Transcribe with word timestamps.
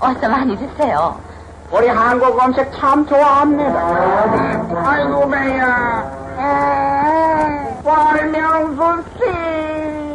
어서 0.00 0.28
많이 0.28 0.56
드세요. 0.56 1.20
우리 1.72 1.88
한국 1.88 2.42
음식 2.42 2.64
참 2.72 3.04
좋아합니다. 3.06 4.78
아이고, 4.86 5.26
매야. 5.26 6.18
활명수 7.84 9.04
씨. 9.12 9.18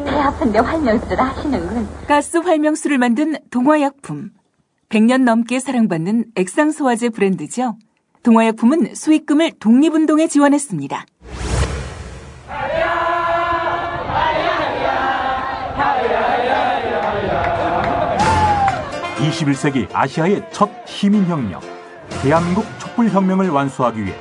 배 0.06 0.20
아픈데 0.20 0.60
활명수를 0.60 1.20
하시는군. 1.22 1.88
가스 2.08 2.38
활명수를 2.38 2.98
만든 2.98 3.36
동화약품. 3.52 4.32
100년 4.90 5.24
넘게 5.24 5.60
사랑받는 5.60 6.26
액상소화제 6.36 7.10
브랜드죠. 7.10 7.78
동화약품은 8.24 8.96
수익금을 8.96 9.54
독립운동에 9.60 10.28
지원했습니다. 10.28 11.06
21세기 19.34 19.88
아시아의 19.92 20.44
첫 20.52 20.70
시민혁명, 20.86 21.60
대한민국 22.22 22.66
촛불혁명을 22.80 23.50
완수하기 23.50 24.06
위해 24.06 24.16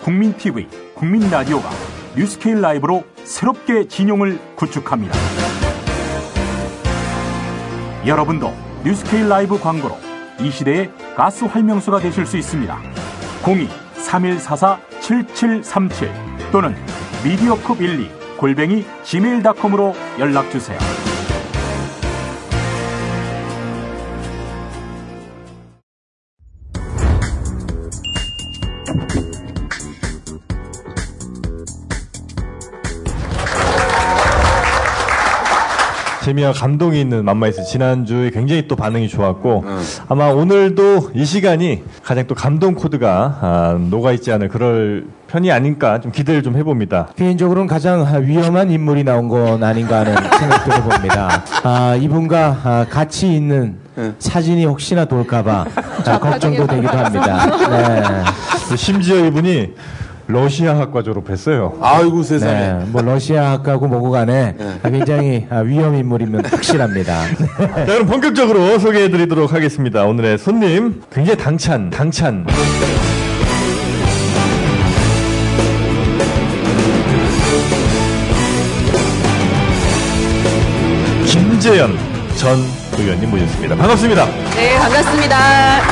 국민TV, 0.00 0.68
국민라디오가 0.94 1.70
뉴스케일 2.16 2.60
라이브로 2.60 3.04
새롭게 3.24 3.88
진용을 3.88 4.38
구축합니다. 4.56 5.18
여러분도 8.06 8.52
뉴스케일 8.84 9.28
라이브 9.28 9.58
광고로 9.58 9.96
이 10.40 10.50
시대의 10.50 10.90
가스 11.16 11.44
활명수가 11.44 12.00
되실 12.00 12.26
수 12.26 12.36
있습니다. 12.36 12.78
02-3144-7737 13.42 16.10
또는 16.50 16.76
미디어컵12 17.24 18.36
골뱅이 18.36 18.84
gmail.com으로 19.04 19.94
연락주세요. 20.18 21.01
재미와 36.42 36.52
감동이 36.52 37.00
있는 37.00 37.24
맘마이스 37.24 37.64
지난주에 37.64 38.30
굉장히 38.30 38.66
또 38.66 38.74
반응이 38.74 39.08
좋았고 39.08 39.64
아마 40.08 40.26
오늘도 40.26 41.12
이 41.14 41.24
시간이 41.24 41.84
가장 42.02 42.26
또 42.26 42.34
감동 42.34 42.74
코드가 42.74 43.38
아, 43.40 43.78
녹아있지 43.78 44.32
않을 44.32 44.48
그럴 44.48 45.06
편이 45.28 45.52
아닐까 45.52 46.00
좀 46.00 46.10
기대를 46.10 46.42
좀 46.42 46.56
해봅니다. 46.56 47.08
개인적으로는 47.16 47.68
가장 47.68 48.04
위험한 48.26 48.70
인물이 48.70 49.04
나온 49.04 49.28
건 49.28 49.62
아닌가 49.62 50.00
하는 50.00 50.14
생각도 50.38 50.72
해봅니다. 50.72 51.44
아, 51.62 51.94
이분과 51.94 52.60
아, 52.64 52.86
같이 52.90 53.32
있는 53.32 53.76
사진이 54.18 54.64
혹시나 54.64 55.04
돌까봐 55.04 55.66
아, 56.06 56.18
걱정도 56.18 56.66
되기도 56.66 56.98
합니다. 56.98 57.46
네. 57.68 58.76
심지어 58.76 59.24
이분이 59.26 59.72
러시아 60.32 60.78
학과 60.78 61.02
졸업했어요. 61.02 61.76
아이고 61.80 62.22
세상에. 62.22 62.60
네, 62.60 62.84
뭐 62.86 63.02
러시아 63.02 63.52
학과고 63.52 63.86
뭐고 63.86 64.10
간에 64.10 64.56
아, 64.82 64.88
굉장히 64.88 65.46
아, 65.50 65.58
위험 65.58 65.94
인물이면 65.94 66.46
확실합니다. 66.46 67.22
자, 67.58 67.84
그럼 67.84 68.06
본격적으로 68.06 68.78
소개해드리도록 68.78 69.52
하겠습니다. 69.52 70.04
오늘의 70.04 70.38
손님 70.38 71.02
굉장히 71.12 71.38
당찬, 71.38 71.90
당찬. 71.90 72.46
김재현 81.26 81.96
전 82.36 82.58
의원님 82.98 83.30
모셨습니다. 83.30 83.76
반갑습니다. 83.76 84.26
네, 84.56 84.78
반갑습니다. 84.78 85.82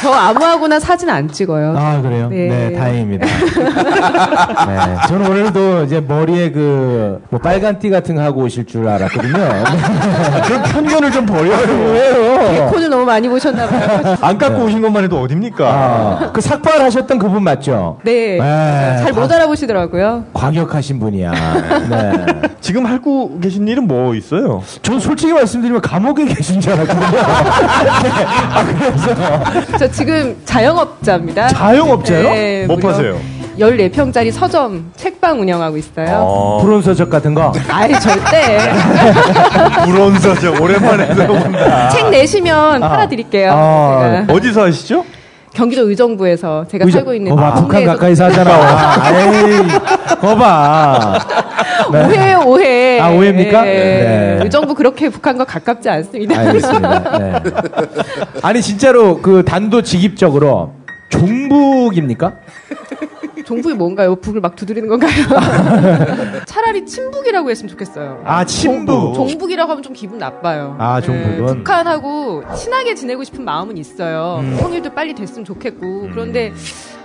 저 0.00 0.10
아무하고나 0.12 0.80
사진 0.80 1.10
안 1.10 1.28
찍어요. 1.28 1.74
아 1.76 2.00
그래요? 2.00 2.28
네. 2.30 2.48
네, 2.48 2.72
다행입니다. 2.76 3.26
네, 4.66 4.96
저는 5.08 5.26
오늘도 5.30 5.84
이제 5.84 6.00
머리에 6.00 6.50
그 6.50 7.20
뭐 7.30 7.38
빨간 7.40 7.78
띠 7.78 7.90
같은 7.90 8.14
거 8.16 8.22
하고 8.22 8.42
오실 8.42 8.66
줄 8.66 8.88
알았거든요. 8.88 9.32
그런 10.44 10.62
편견을 10.62 11.12
좀 11.12 11.26
버려요. 11.26 11.92
왜요? 11.92 12.66
콘을 12.70 12.88
너무 12.88 13.04
많이 13.04 13.28
보셨나 13.28 13.66
봐요. 13.68 14.16
안 14.20 14.38
깎고 14.38 14.64
오신 14.64 14.80
것만 14.82 15.04
해도 15.04 15.20
어딥니까? 15.20 15.64
아, 15.68 16.30
그 16.32 16.40
삭발하셨던 16.40 17.18
그분 17.18 17.42
맞죠? 17.44 17.98
네. 18.04 18.38
네, 18.38 18.96
잘 19.02 19.12
못 19.12 19.30
알아보시더라고요. 19.30 20.24
과격하신 20.32 20.98
분이야. 20.98 21.30
네. 21.88 22.12
지금 22.60 22.86
하고 22.86 23.38
계신 23.40 23.66
일은 23.68 23.86
뭐 23.86 24.14
있어요? 24.14 24.62
전 24.82 24.98
솔직히 24.98 25.32
말씀드리면 25.32 25.80
감옥에 25.82 26.24
계신 26.26 26.60
줄 26.60 26.72
알았거든요. 26.72 27.10
네. 27.10 28.10
아, 28.52 28.64
그래서 28.64 29.78
저 29.78 29.89
지금 29.92 30.36
자영업자입니다. 30.44 31.48
자영업자요? 31.48 32.22
네, 32.22 32.66
뭐 32.66 32.76
파세요? 32.76 33.18
14평짜리 33.58 34.32
서점, 34.32 34.90
책방 34.96 35.40
운영하고 35.40 35.76
있어요. 35.76 36.20
어, 36.22 36.58
불온서적 36.62 37.10
같은 37.10 37.34
거. 37.34 37.52
아이, 37.68 37.92
절대. 38.00 38.58
불온서죠. 39.84 40.54
오랜만에 40.62 41.08
들어본다. 41.14 41.88
책 41.90 42.08
내시면 42.10 42.80
팔아드릴게요. 42.80 43.52
아. 43.54 44.24
어디서 44.30 44.62
하시죠? 44.66 45.04
경기도 45.52 45.90
의정부에서 45.90 46.64
제가 46.70 46.84
의정- 46.86 47.00
살고 47.00 47.12
있는 47.12 47.34
거봐, 47.34 47.54
북한 47.54 47.68
동네에서 47.68 47.92
가까이 47.92 48.14
사잖아. 48.14 49.10
에이, 49.18 49.68
거봐. 50.20 51.18
네. 51.92 52.04
오해예요, 52.06 52.42
오해. 52.46 53.00
아, 53.00 53.10
오해입니까? 53.10 53.62
네. 53.62 53.72
네. 54.38 54.38
의정부 54.44 54.74
그렇게 54.74 55.08
북한과 55.08 55.44
가깝지 55.44 55.88
않습니다. 55.88 56.38
알겠습니다. 56.38 57.18
네. 57.18 57.40
아니 58.42 58.62
진짜로 58.62 59.18
그 59.20 59.44
단도직입적으로 59.44 60.74
종북입니까? 61.10 62.32
종북이 63.44 63.74
뭔가요? 63.74 64.14
북을 64.16 64.40
막 64.40 64.54
두드리는 64.54 64.88
건가요? 64.88 65.10
차라리 66.46 66.86
친북이라고 66.86 67.50
했으면 67.50 67.68
좋겠어요. 67.70 68.22
아 68.24 68.44
친북. 68.44 69.14
종북 69.14 69.50
이라고 69.50 69.72
하면 69.72 69.82
좀 69.82 69.92
기분 69.92 70.18
나빠요. 70.18 70.76
아, 70.78 71.00
종북은? 71.00 71.46
네, 71.46 71.54
북한하고 71.54 72.44
친하게 72.54 72.94
지내고 72.94 73.24
싶은 73.24 73.44
마음은 73.44 73.76
있어요. 73.76 74.38
음. 74.42 74.56
통일도 74.60 74.90
빨리 74.90 75.14
됐으면 75.14 75.44
좋겠고. 75.44 76.10
그런데 76.12 76.52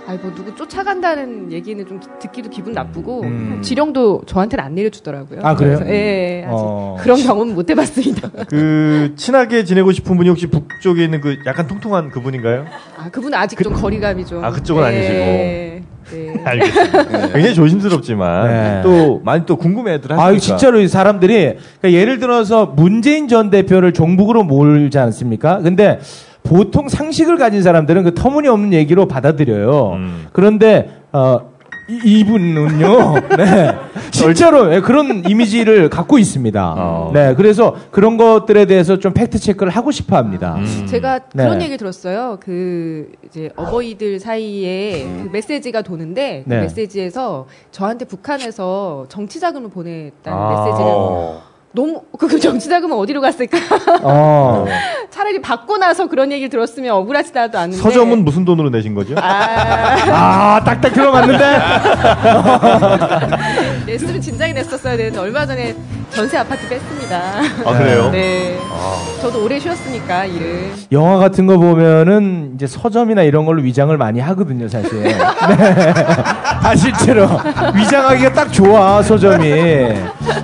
아이 0.08 0.16
뭐 0.18 0.32
누구 0.34 0.54
쫓아간다는 0.54 1.50
얘기는 1.50 1.84
좀 1.84 1.98
기- 1.98 2.06
듣기도 2.20 2.48
기분 2.48 2.72
나쁘고 2.72 3.22
음. 3.22 3.58
지령도 3.60 4.22
저한테는 4.26 4.64
안 4.64 4.74
내려주더라고요. 4.76 5.40
아, 5.42 5.56
그래요? 5.56 5.78
그래서, 5.78 5.92
예, 5.92 6.44
아직 6.46 6.54
어. 6.56 6.96
그런 7.00 7.18
경험은 7.20 7.54
못 7.54 7.68
해봤습니다. 7.68 8.30
그 8.48 9.14
친하게 9.16 9.64
지내고 9.64 9.90
싶은 9.90 10.16
분이 10.16 10.28
혹시 10.28 10.46
북쪽에 10.46 11.02
있는 11.02 11.20
그 11.20 11.36
약간 11.46 11.66
통통한 11.66 12.10
그분인가요? 12.10 12.66
아 12.96 13.08
그분은 13.10 13.36
아직 13.36 13.60
좀 13.62 13.72
거리감이 13.72 14.24
좀. 14.24 14.44
아, 14.44 14.50
그쪽은 14.52 14.84
네, 14.90 15.82
네. 16.12 16.40
알겠습니다. 16.44 17.28
굉장히 17.32 17.54
조심스럽지만 17.56 18.46
네. 18.48 18.80
또 18.84 19.20
많이 19.24 19.44
또 19.44 19.56
궁금해들 19.56 20.12
하시니까. 20.12 20.24
아, 20.24 20.38
진짜로 20.38 20.78
이 20.78 20.86
사람들이 20.86 21.56
그러니까 21.80 21.92
예를 21.92 22.20
들어서 22.20 22.66
문재인 22.66 23.26
전 23.26 23.50
대표를 23.50 23.92
종북으로 23.92 24.44
몰지 24.44 24.96
않습니까? 25.00 25.58
근데 25.58 25.98
보통 26.46 26.88
상식을 26.88 27.36
가진 27.36 27.62
사람들은 27.62 28.04
그 28.04 28.14
터무니없는 28.14 28.72
얘기로 28.72 29.06
받아들여요. 29.06 29.92
음. 29.94 30.26
그런데 30.32 30.90
어 31.12 31.56
이, 31.88 32.24
분은요 32.24 33.14
네. 33.36 33.76
진짜로 34.10 34.74
예, 34.74 34.80
그런 34.80 35.22
이미지를 35.28 35.88
갖고 35.88 36.18
있습니다. 36.18 36.74
어. 36.76 37.10
네, 37.14 37.34
그래서 37.36 37.76
그런 37.92 38.16
것들에 38.16 38.66
대해서 38.66 38.98
좀 38.98 39.12
팩트 39.12 39.38
체크를 39.38 39.70
하고 39.70 39.92
싶어 39.92 40.16
합니다. 40.16 40.56
음. 40.58 40.86
제가 40.88 41.20
네. 41.32 41.44
그런 41.44 41.62
얘기 41.62 41.76
들었어요. 41.76 42.38
그 42.40 43.12
이제 43.24 43.50
어버이들 43.54 44.18
사이에 44.18 45.04
그 45.04 45.28
메시지가 45.32 45.82
도는데 45.82 46.42
그 46.44 46.50
네. 46.54 46.60
메시지에서 46.62 47.46
저한테 47.70 48.04
북한에서 48.04 49.06
정치 49.08 49.38
자금을 49.38 49.70
보냈다는 49.70 50.38
아. 50.38 50.50
메시지를 50.50 51.55
너무 51.72 52.02
그, 52.18 52.26
그 52.26 52.40
정치 52.40 52.68
자금은 52.68 52.96
어디로 52.96 53.20
갔을까? 53.20 53.58
어. 54.02 54.64
차라리 55.10 55.40
받고 55.40 55.76
나서 55.76 56.08
그런 56.08 56.32
얘기를 56.32 56.48
들었으면 56.48 56.94
억울하지도 56.94 57.40
않은데. 57.40 57.76
서점은 57.76 58.24
무슨 58.24 58.44
돈으로 58.44 58.70
내신 58.70 58.94
거죠? 58.94 59.14
아, 59.18 59.96
아, 60.10 60.64
딱딱 60.64 60.92
들어갔는데? 60.92 61.44
레스를 63.86 64.20
진작에 64.20 64.52
냈었어야 64.52 64.96
되는데 64.96 65.18
얼마 65.18 65.46
전에 65.46 65.74
전세 66.10 66.36
아파트 66.36 66.68
뺐습니다. 66.68 67.20
아, 67.64 67.78
그래요? 67.78 68.10
네. 68.12 68.58
저도 69.20 69.44
오래 69.44 69.58
쉬었으니까 69.58 70.24
일을. 70.24 70.70
영화 70.92 71.18
같은 71.18 71.46
거 71.46 71.56
보면은 71.58 72.52
이제 72.54 72.66
서점이나 72.66 73.22
이런 73.22 73.44
걸로 73.44 73.62
위장을 73.62 73.96
많이 73.96 74.18
하거든요, 74.20 74.68
사실. 74.68 75.02
네. 75.02 75.14
아, 75.18 76.74
실제로. 76.74 77.28
위장하기가 77.74 78.32
딱 78.32 78.52
좋아, 78.52 79.02
서점이. 79.02 79.52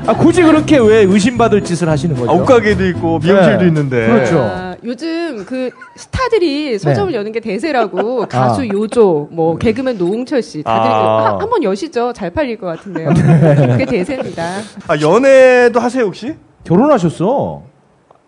아, 0.06 0.12
굳이 0.14 0.42
그렇게 0.42 0.78
왜 0.78 0.98
의심받을 1.02 1.64
짓을 1.64 1.88
하시는 1.88 2.14
거죠? 2.14 2.30
아, 2.30 2.34
옷가게도 2.34 2.86
있고 2.88 3.18
미용실도 3.18 3.58
네. 3.60 3.66
있는데. 3.68 4.06
그렇죠. 4.06 4.38
아, 4.40 4.71
요즘 4.84 5.44
그 5.46 5.70
스타들이 5.96 6.78
서점을 6.78 7.12
네. 7.12 7.18
여는 7.18 7.32
게 7.32 7.40
대세라고 7.40 8.26
가수 8.30 8.66
요조, 8.68 9.28
뭐 9.30 9.56
개그맨 9.56 9.98
노홍철 9.98 10.42
씨 10.42 10.62
다들 10.62 10.90
아. 10.90 11.38
한번 11.40 11.62
여시죠. 11.62 12.12
잘 12.12 12.30
팔릴 12.30 12.58
것 12.58 12.66
같은데요. 12.66 13.10
네. 13.14 13.66
그게 13.68 13.84
대세입니다. 13.84 14.42
아, 14.88 15.00
연애도 15.00 15.78
하세요, 15.80 16.04
혹시? 16.04 16.34
결혼하셨어. 16.64 17.62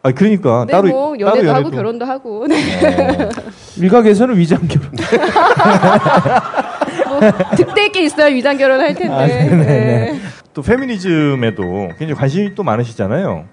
아 0.06 0.12
그러니까 0.12 0.66
네, 0.66 0.72
따로 0.72 0.88
뭐 0.88 1.16
따로 1.16 1.20
연애도 1.20 1.48
하고 1.48 1.58
연애도. 1.60 1.70
결혼도 1.70 2.04
하고. 2.04 2.46
네. 2.48 3.24
어. 3.24 3.28
일각에서는 3.78 4.36
위장 4.36 4.60
결혼. 4.68 4.90
뭐 7.08 7.20
득대 7.56 7.88
게 7.88 8.02
있어야 8.04 8.26
위장 8.26 8.58
결혼할 8.58 8.94
텐데. 8.94 9.14
아. 9.14 9.26
네. 9.26 10.20
또 10.52 10.60
페미니즘에도 10.60 11.64
굉장히 11.98 12.14
관심이 12.14 12.54
또 12.54 12.62
많으시잖아요. 12.62 13.46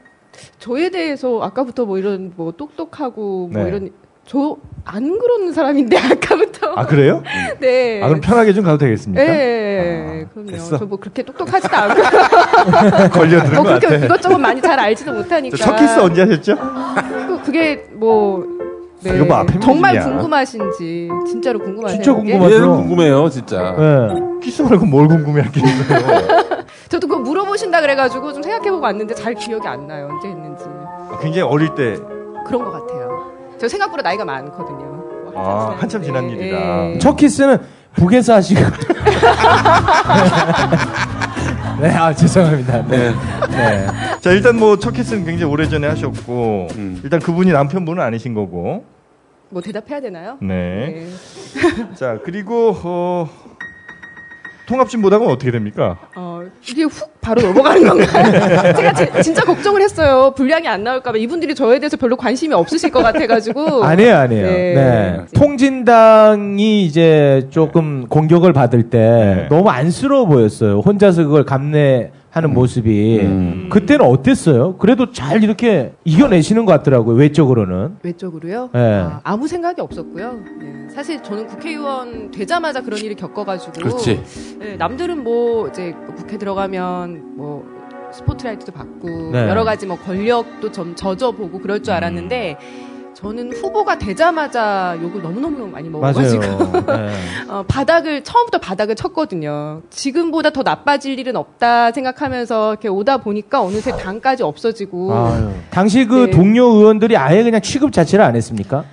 저에 0.60 0.90
대해서 0.90 1.40
아까부터 1.42 1.86
뭐 1.86 1.98
이런 1.98 2.32
뭐 2.36 2.52
똑똑하고 2.52 3.50
뭐 3.52 3.64
네. 3.64 3.70
이런 3.70 3.90
저 4.26 4.58
안 4.84 5.20
그런 5.20 5.54
사람인데 5.54 5.96
아까부터. 6.12 6.72
아 6.76 6.86
그래요? 6.88 7.22
네. 7.60 8.02
아 8.02 8.08
그럼 8.08 8.20
편하게 8.20 8.52
좀 8.52 8.64
가도 8.64 8.80
되겠습니까? 8.80 9.24
네, 9.24 10.26
아, 10.26 10.34
그럼요. 10.34 10.58
저 10.80 10.86
뭐 10.86 10.98
그렇게 11.00 11.22
똑똑하지도 11.22 11.76
않고, 11.78 12.02
걸려드는 13.14 13.54
뭐것 13.56 13.80
그렇게 13.80 13.88
같아. 13.88 14.06
이것저것 14.06 14.38
많이 14.40 14.60
잘 14.62 14.80
알지도 14.80 15.14
못하니까. 15.14 15.56
저첫 15.58 15.76
키스 15.80 16.00
언제 16.00 16.22
하셨죠? 16.24 16.58
그- 17.28 17.42
그게 17.44 17.86
뭐 17.94 18.44
네. 19.04 19.16
이거 19.16 19.26
봐, 19.28 19.44
페미니즘이야. 19.46 19.60
정말 19.62 20.00
궁금하신지 20.04 21.10
진짜로 21.28 21.60
궁금하세요. 21.60 22.02
진짜 22.02 22.14
그게? 22.18 22.32
궁금하죠. 22.34 22.56
얘는 22.56 22.68
궁금해요, 22.76 23.30
진짜. 23.30 23.76
네. 23.78 24.16
키스 24.42 24.62
말고 24.64 24.86
뭘 24.86 25.08
궁금해할 25.08 25.52
게 25.52 25.62
있어요? 25.62 26.64
저도 26.90 27.08
그 27.08 27.21
거 27.52 27.56
물어보신다 27.56 27.82
그래가지고 27.82 28.34
좀 28.34 28.44
생각해보고 28.44 28.82
왔는데 28.82 29.14
잘 29.14 29.34
기억이 29.36 29.68
안 29.68 29.86
나요. 29.88 30.08
언제 30.10 30.30
했는지. 30.30 30.64
굉장히 31.22 31.42
어릴 31.42 31.76
때 31.76 31.98
그런 32.48 32.64
것 32.64 32.72
같아요. 32.72 33.32
저 33.60 33.68
생각보다 33.68 34.02
나이가 34.04 34.24
많거든요. 34.26 34.80
뭐 35.26 35.34
아, 35.36 35.76
한참 35.78 36.02
지난 36.02 36.24
지났는데. 36.30 36.46
일이다. 36.48 36.90
예. 36.92 37.00
첫 37.00 37.16
키스는 37.16 37.58
북에서 37.96 38.36
하시고. 38.36 38.62
네, 41.82 41.90
아, 41.96 42.14
죄송합니다. 42.14 42.88
네. 42.88 43.12
네. 43.50 43.88
자 44.22 44.32
일단 44.32 44.58
뭐 44.58 44.78
첫 44.78 44.92
키스는 44.92 45.26
굉장히 45.26 45.52
오래전에 45.52 45.88
하셨고 45.88 46.68
음. 46.76 47.02
일단 47.04 47.20
그분이 47.20 47.52
남편분은 47.52 48.02
아니신 48.02 48.34
거고 48.34 48.86
뭐 49.50 49.62
대답해야 49.62 50.00
되나요? 50.00 50.38
네. 50.42 51.08
자 51.96 52.20
그리고 52.24 52.74
어, 52.84 53.28
통합 54.68 54.90
진보당은 54.90 55.28
어떻게 55.28 55.52
됩니까? 55.52 55.98
어, 56.16 56.44
이게 56.70 56.84
훅 56.84 57.11
바로 57.22 57.42
넘어가는 57.44 57.88
건가요? 57.88 58.74
제가 58.76 58.94
지- 58.94 59.24
진짜 59.24 59.44
걱정을 59.44 59.82
했어요. 59.82 60.34
분량이 60.36 60.68
안 60.68 60.84
나올까봐. 60.84 61.18
이분들이 61.18 61.54
저에 61.56 61.80
대해서 61.80 61.96
별로 61.98 62.16
관심이 62.18 62.54
없으실 62.54 62.90
것 62.92 63.04
같아가지고. 63.04 63.84
아니에요, 63.86 64.18
아니에요. 64.18 64.46
네. 64.48 64.74
네. 64.74 65.18
통진당이 65.36 66.84
이제 66.84 67.48
조금 67.52 68.08
공격을 68.08 68.54
받을 68.54 68.90
때 68.90 68.98
네. 69.00 69.48
너무 69.50 69.70
안쓰러워 69.70 70.26
보였어요. 70.26 70.80
혼자서 70.80 71.24
그걸 71.24 71.46
감내 71.46 72.12
하는 72.32 72.54
모습이. 72.54 73.20
음. 73.20 73.70
그때는 73.70 74.06
어땠어요? 74.06 74.78
그래도 74.78 75.12
잘 75.12 75.44
이렇게 75.44 75.94
이겨내시는 76.06 76.66
것 76.66 76.72
같더라고요, 76.72 77.16
외적으로는. 77.18 77.98
외적으로요? 78.04 78.70
네. 78.74 78.80
아, 78.80 79.20
아무 79.24 79.48
생각이 79.48 79.82
없었고요. 79.82 80.40
네. 80.60 80.88
사실 80.96 81.22
저는 81.22 81.48
국회의원 81.48 82.32
되자마자 82.32 82.82
그런 82.82 83.00
일이 83.02 83.16
겪어가지고. 83.16 83.74
그렇지. 83.74 84.24
네, 84.60 84.76
남들은 84.78 85.24
뭐 85.24 85.68
이제 85.68 85.94
국회 86.16 86.38
들어가면 86.38 87.36
뭐 87.36 87.66
스포트라이트도 88.14 88.72
받고 88.72 89.32
네. 89.32 89.50
여러 89.50 89.64
가지 89.66 89.86
뭐 89.86 89.98
권력도 89.98 90.72
좀 90.72 90.96
젖어보고 90.96 91.60
그럴 91.60 91.84
줄 91.84 91.94
알았는데 91.94 92.58
저는 93.14 93.54
후보가 93.54 93.98
되자마자 93.98 94.98
욕을 95.02 95.22
너무너무 95.22 95.68
많이 95.68 95.90
먹어가지고 95.90 96.40
맞아요. 96.40 96.84
네. 96.88 97.14
어, 97.50 97.64
바닥을 97.68 98.24
처음부터 98.24 98.60
바닥을 98.60 98.96
쳤거든요. 98.96 99.82
지금보다 99.90 100.50
더 100.52 100.64
나빠질 100.64 101.20
일은 101.20 101.36
없다 101.36 101.92
생각하면서 101.92 102.72
이렇게 102.74 102.88
오다 102.88 103.18
보니까 103.18 103.62
어느새 103.62 103.92
당까지 103.92 104.44
없어지고 104.44 105.14
아유. 105.14 105.52
당시 105.70 106.06
그 106.06 106.26
네. 106.26 106.32
동료 106.32 106.66
의원들이 106.66 107.18
아예 107.18 107.44
그냥 107.44 107.62
취급 107.62 107.92
자체를 107.92 108.24
안 108.26 108.36
했습니까? 108.36 108.86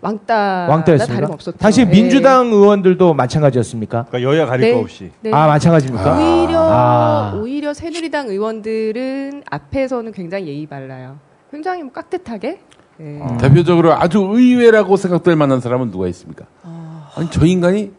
왕따 0.00 0.66
왕따였습니까? 0.68 1.14
다름없었죠. 1.14 1.58
당시 1.58 1.84
네. 1.84 1.90
민주당 1.90 2.46
의원들도 2.46 3.14
마찬가지였습니까? 3.14 4.06
그러니까 4.08 4.30
여야 4.30 4.46
가릴 4.46 4.68
네. 4.68 4.74
거 4.74 4.80
없이 4.80 5.10
네. 5.20 5.30
아, 5.32 5.46
마찬가지입니까? 5.46 6.16
오히려 6.16 6.58
아. 6.60 7.32
오히려 7.40 7.74
새누리당 7.74 8.28
의원들은 8.28 9.44
앞에서는 9.50 10.12
굉장히 10.12 10.48
예의 10.48 10.66
발라요. 10.66 11.18
굉장히 11.50 11.82
뭐 11.82 11.92
깍듯하게. 11.92 12.60
네. 12.98 13.18
어. 13.20 13.36
대표적으로 13.38 13.92
아주 13.92 14.20
의외라고 14.20 14.96
생각될 14.96 15.36
만한 15.36 15.60
사람은 15.60 15.90
누가 15.90 16.08
있습니까? 16.08 16.46
아. 16.62 17.10
아니, 17.14 17.30
저 17.30 17.44
인간이, 17.44 17.92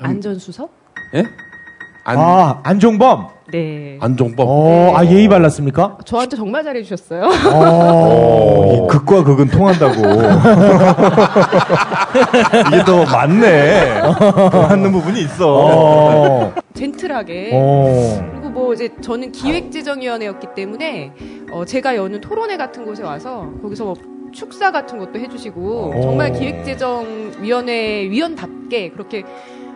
안전수석? 0.00 0.70
예? 1.14 1.24
안, 2.04 2.18
아, 2.18 2.60
안종범. 2.62 3.28
네. 3.52 3.98
안종범. 4.00 4.46
어, 4.48 4.92
아, 4.96 5.04
예의 5.04 5.28
발랐습니까? 5.28 5.98
저한테 6.04 6.36
정말 6.36 6.62
잘해 6.64 6.82
주셨어요. 6.82 7.30
어. 7.52 8.72
이 8.74 8.86
극과 8.88 9.22
극은 9.24 9.48
통한다고 9.48 9.94
이게 12.68 12.84
더 12.84 13.04
맞네 13.04 14.02
맞는 14.52 14.92
부분이 14.92 15.20
있어 15.20 15.46
어. 15.48 16.52
젠틀하게. 16.74 17.50
어. 17.54 18.30
그리고 18.32 18.50
뭐 18.50 18.74
이제 18.74 18.88
저는 19.00 19.30
기획재정위원회였기 19.32 20.48
때문에 20.56 21.12
어 21.52 21.64
제가 21.64 21.94
여는 21.96 22.20
토론회 22.20 22.56
같은 22.56 22.84
곳에 22.84 23.02
와서 23.04 23.48
거기서 23.62 23.84
뭐 23.84 23.94
축사 24.36 24.70
같은 24.70 24.98
것도 24.98 25.18
해주시고 25.18 25.92
어. 25.96 26.00
정말 26.02 26.30
기획재정위원회 26.32 28.08
위원답게 28.10 28.90
그렇게 28.90 29.24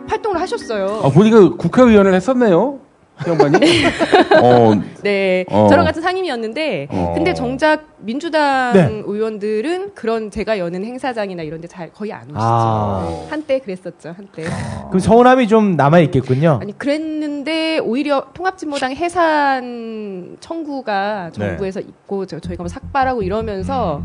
활동을 0.07 0.39
하셨어요. 0.39 1.01
아, 1.03 1.09
보니까 1.09 1.55
국회의원을 1.57 2.13
했었네요. 2.13 2.79
그 3.17 3.29
양반이. 3.29 3.57
어, 4.41 4.81
네, 5.03 5.45
어. 5.49 5.67
저랑 5.69 5.85
같은 5.85 6.01
상임이었는데, 6.01 6.87
어. 6.89 7.11
근데 7.13 7.35
정작 7.35 7.83
민주당 7.99 8.73
네. 8.73 9.03
의원들은 9.05 9.93
그런 9.93 10.31
제가 10.31 10.57
여는 10.57 10.83
행사장이나 10.83 11.43
이런 11.43 11.61
데 11.61 11.67
잘 11.67 11.91
거의 11.93 12.11
안 12.13 12.23
오시죠. 12.23 12.39
아. 12.39 13.05
네, 13.07 13.27
한때 13.29 13.59
그랬었죠, 13.59 14.15
한때. 14.17 14.43
그럼 14.87 14.99
서운함이 14.99 15.47
좀 15.49 15.75
남아 15.75 15.99
있겠군요. 15.99 16.57
아니, 16.63 16.75
그랬는데, 16.75 17.77
오히려 17.79 18.25
통합진보당 18.33 18.93
해산 18.95 20.37
청구가 20.39 21.29
정부에서 21.31 21.79
있고, 21.79 22.25
저- 22.25 22.39
저희가 22.39 22.63
뭐 22.63 22.69
삭발하고 22.69 23.21
이러면서, 23.21 24.01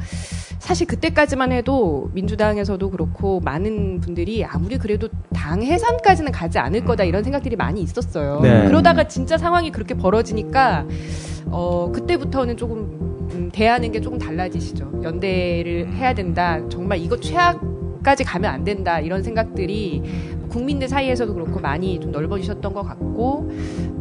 사실 0.67 0.89
그때까지만 0.89 1.53
해도 1.53 2.11
민주당에서도 2.13 2.91
그렇고, 2.91 3.39
많은 3.39 4.01
분들이 4.01 4.45
아무리 4.45 4.79
그래도 4.79 5.09
당 5.33 5.63
해산까지는 5.63 6.33
가지 6.33 6.59
않을 6.59 6.85
거다, 6.85 7.05
이런 7.05 7.23
생각들이 7.23 7.55
많이 7.55 7.81
있었어요. 7.83 8.41
네. 8.41 8.67
그러다가 8.67 9.07
진짜 9.07 9.39
상황이 9.39 9.71
그렇게 9.71 9.95
벌어지니까, 9.95 10.85
어, 11.47 11.93
그때부터는 11.93 12.57
조금, 12.57 12.79
음, 13.31 13.51
대하는 13.53 13.93
게 13.93 14.01
조금 14.01 14.19
달라지시죠. 14.19 15.03
연대를 15.05 15.93
해야 15.95 16.13
된다. 16.15 16.59
정말 16.69 16.99
이거 16.99 17.21
최악 17.21 17.61
까지 18.03 18.25
가면 18.25 18.51
안 18.51 18.65
된다. 18.65 18.99
이런 18.99 19.23
생각들이 19.23 20.03
국민들 20.57 20.89
사이에서도 20.89 21.35
그렇고 21.35 21.61
많이 21.61 22.01
좀 22.01 22.11
넓어지셨던 22.13 22.73
것 22.73 22.83
같고, 22.83 23.51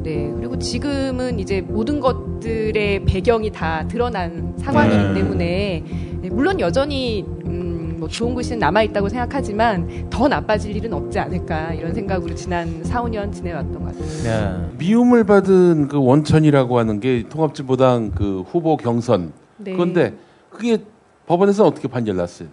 네. 0.04 0.32
그리고 0.38 0.58
지금은 0.58 1.38
이제 1.38 1.60
모든 1.60 2.00
것들의 2.00 3.04
배경이 3.04 3.52
다 3.52 3.86
드러난 3.90 4.54
상황이기 4.58 4.98
네. 4.98 5.14
때문에, 5.16 5.84
네, 6.22 6.30
물론 6.30 6.62
여전히, 6.62 7.26
음, 7.46 7.98
뭐 8.00 8.08
좋은 8.08 8.34
글씨는 8.36 8.60
남아있다고 8.60 9.10
생각하지만 9.10 10.10
더 10.10 10.30
나빠질 10.30 10.74
일은 10.76 10.94
없지 10.94 11.20
않을까 11.20 11.74
이런 11.74 11.94
생각으로 11.94 12.34
지난 12.36 12.84
4, 12.84 13.04
5년 13.04 13.34
지내왔던 13.34 13.74
것 13.74 13.86
같아요. 13.86 14.24
네. 14.24 14.78
미움을 14.78 15.26
받은 15.26 15.90
그 15.90 16.02
원천이라고 16.02 16.80
하는 16.80 17.02
게 17.02 17.28
통합진보당 17.28 18.12
그 18.12 18.44
후보 18.48 18.78
경선. 18.78 19.34
네. 19.58 19.74
그런데 19.74 20.14
그게 20.50 20.78
법원에서 21.26 21.66
어떻게 21.66 21.90
판결 21.90 22.16
났어요? 22.16 22.48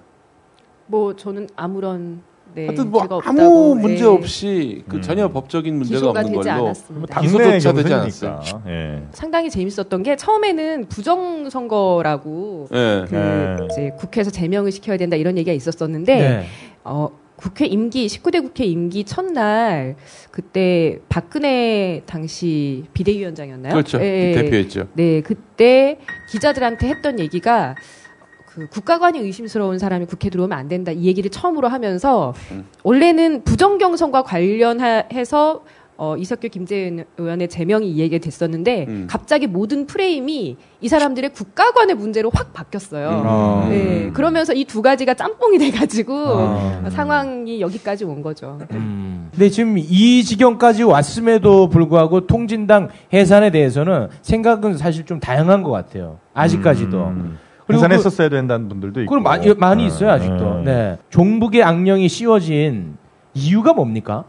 뭐 0.86 1.14
저는 1.14 1.48
아무런 1.54 2.22
네, 2.54 2.66
하여튼 2.66 2.90
뭐 2.90 3.02
아무 3.02 3.14
없다고, 3.16 3.74
문제 3.76 4.02
네, 4.02 4.08
없이 4.08 4.84
그 4.88 5.00
전혀 5.00 5.30
법적인 5.30 5.74
문제가 5.74 5.98
기소가 6.00 6.20
없는 6.20 6.32
되지 6.36 6.48
걸로 6.48 6.64
않았습니다. 6.66 7.20
기소조차 7.20 7.72
되지 7.72 7.88
경선이니까. 7.88 8.62
예. 8.68 9.02
상당히 9.12 9.50
재밌었던 9.50 10.02
게 10.02 10.16
처음에는 10.16 10.86
부정 10.88 11.48
선거라고 11.48 12.68
예. 12.72 13.04
그 13.08 13.14
네. 13.14 13.56
이제 13.70 13.90
국회에서 13.98 14.30
제명을 14.30 14.70
시켜야 14.72 14.96
된다 14.96 15.16
이런 15.16 15.38
얘기가 15.38 15.54
있었었는데 15.54 16.14
네. 16.14 16.46
어 16.84 17.08
국회 17.36 17.66
임기 17.66 18.06
19대 18.06 18.40
국회 18.40 18.64
임기 18.64 19.04
첫날 19.04 19.96
그때 20.30 21.00
박근혜 21.08 22.02
당시 22.06 22.84
비대위원장이었나요? 22.94 23.72
그렇죠. 23.72 23.98
예, 24.00 24.32
대표였죠. 24.36 24.88
네, 24.92 25.22
그때 25.22 25.98
기자들한테 26.30 26.86
했던 26.88 27.18
얘기가 27.18 27.74
그 28.54 28.66
국가관이 28.68 29.18
의심스러운 29.18 29.78
사람이 29.78 30.06
국회 30.06 30.28
들어오면 30.28 30.56
안 30.56 30.68
된다 30.68 30.92
이 30.92 31.04
얘기를 31.06 31.30
처음으로 31.30 31.68
하면서 31.68 32.34
음. 32.50 32.66
원래는 32.82 33.44
부정경선과 33.44 34.22
관련해서 34.22 35.62
어, 35.98 36.16
이석규 36.16 36.48
김재현 36.48 37.04
의원의 37.16 37.48
제명이 37.48 37.88
이 37.88 37.98
얘기가 38.00 38.20
됐었는데 38.24 38.86
음. 38.88 39.06
갑자기 39.08 39.46
모든 39.46 39.86
프레임이 39.86 40.56
이 40.80 40.88
사람들의 40.88 41.32
국가관의 41.32 41.94
문제로 41.94 42.30
확 42.34 42.52
바뀌었어요. 42.52 43.08
음. 43.08 43.22
어. 43.24 43.66
네, 43.70 44.10
그러면서 44.12 44.52
이 44.52 44.64
두 44.64 44.82
가지가 44.82 45.14
짬뽕이 45.14 45.58
돼가지고 45.58 46.14
어. 46.16 46.84
상황이 46.90 47.60
여기까지 47.60 48.04
온 48.04 48.20
거죠. 48.22 48.58
음. 48.72 49.28
근데 49.30 49.48
지금 49.48 49.76
이 49.78 50.24
지경까지 50.24 50.82
왔음에도 50.82 51.68
불구하고 51.68 52.26
통진당 52.26 52.88
해산에 53.12 53.50
대해서는 53.50 54.08
생각은 54.22 54.78
사실 54.78 55.04
좀 55.06 55.20
다양한 55.20 55.62
것 55.62 55.70
같아요. 55.70 56.18
아직까지도. 56.34 56.98
음. 56.98 57.38
그리고 57.66 57.82
계산했었어야 57.82 58.28
된다는 58.28 58.68
분들도 58.68 59.02
있고. 59.02 59.10
그럼 59.10 59.22
많이 59.22 59.54
많이 59.54 59.82
네. 59.82 59.88
있어요 59.88 60.10
아직도. 60.10 60.54
네. 60.60 60.64
네. 60.64 60.98
종북의 61.10 61.62
악령이 61.62 62.08
씌워진 62.08 62.96
이유가 63.34 63.72
뭡니까? 63.72 64.24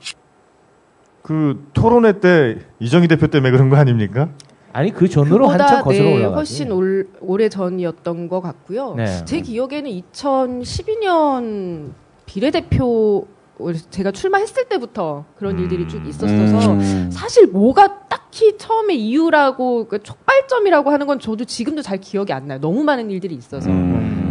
그 1.21 1.69
토론회 1.73 2.19
때 2.19 2.57
이정희 2.79 3.07
대표 3.07 3.27
때문에 3.27 3.51
그런 3.51 3.69
거 3.69 3.77
아닙니까? 3.77 4.29
아니 4.73 4.91
그 4.91 5.07
전으로 5.07 5.47
한참 5.47 5.83
거슬러 5.83 6.05
네, 6.05 6.15
올라가지. 6.15 6.35
훨씬 6.35 6.71
올, 6.71 7.07
오래 7.21 7.47
전이었던 7.47 8.27
것 8.27 8.41
같고요. 8.41 8.95
네. 8.95 9.23
제 9.25 9.39
기억에는 9.39 9.89
2012년 10.11 11.91
비례대표 12.25 13.27
제가 13.91 14.11
출마했을 14.11 14.65
때부터 14.65 15.25
그런 15.37 15.59
일들이 15.59 15.87
쭉 15.87 16.05
있었어서 16.07 16.73
음. 16.73 17.09
사실 17.11 17.47
뭐가 17.47 18.07
딱히 18.07 18.57
처음에 18.57 18.95
이유라고 18.95 19.87
그 19.87 20.01
촉발점이라고 20.01 20.89
하는 20.89 21.05
건 21.05 21.19
저도 21.19 21.45
지금도 21.45 21.81
잘 21.81 21.99
기억이 21.99 22.33
안 22.33 22.47
나요. 22.47 22.59
너무 22.59 22.83
많은 22.83 23.11
일들이 23.11 23.35
있어서. 23.35 23.69
음. 23.69 24.22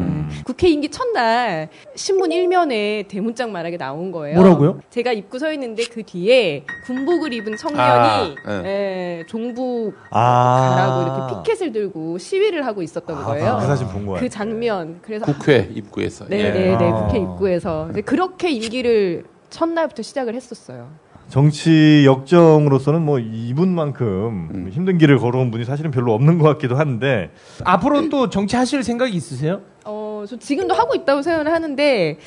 네. 0.43 0.45
국회 0.45 0.69
임기 0.69 0.91
첫날 0.91 1.69
신문 1.95 2.33
일면에 2.33 3.05
대문짝만하게 3.09 3.77
나온 3.77 4.11
거예요. 4.11 4.37
뭐라고요? 4.37 4.81
제가 4.91 5.13
입고 5.13 5.39
서 5.39 5.53
있는데 5.53 5.85
그 5.85 6.03
뒤에 6.03 6.65
군복을 6.85 7.33
입은 7.33 7.57
청년이 7.57 8.37
아, 8.45 8.63
예, 8.65 9.25
종북 9.29 9.95
아. 10.11 10.75
가라고 10.77 11.03
이렇게 11.03 11.51
피켓을 11.51 11.73
들고 11.73 12.19
시위를 12.19 12.67
하고 12.67 12.83
있었던 12.83 13.25
거예요. 13.25 13.59
그 13.61 13.67
사진 13.67 13.89
본 13.89 14.07
거야. 14.07 14.21
그 14.21 14.29
장면. 14.29 14.99
그래서 15.03 15.25
국회 15.25 15.71
입구에서. 15.73 16.27
예. 16.31 16.37
네네네 16.37 16.91
아. 16.91 17.07
국회 17.07 17.19
입구에서 17.19 17.91
그렇게 18.05 18.51
임기를 18.51 19.25
첫날부터 19.51 20.03
시작을 20.03 20.35
했었어요. 20.35 20.89
정치 21.29 22.03
역정으로서는 22.05 23.01
뭐 23.01 23.19
이분만큼 23.19 24.51
음. 24.55 24.69
힘든 24.71 24.99
길을 24.99 25.19
걸어온 25.19 25.51
분이 25.51 25.65
사실은 25.65 25.91
별로 25.91 26.13
없는 26.13 26.39
것 26.39 26.45
같기도 26.45 26.77
한데 26.77 27.31
앞으로 27.65 28.11
또 28.11 28.29
정치 28.29 28.57
하실 28.57 28.83
생각이 28.83 29.17
있으세요? 29.17 29.63
어, 29.85 30.02
저 30.27 30.39
지금도 30.39 30.75
하고 30.75 30.95
있다고 30.95 31.23
생각을 31.23 31.53
하는데 31.53 32.19